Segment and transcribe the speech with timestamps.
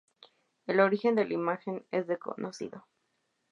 [0.65, 2.87] El origen de la imagen es desconocido.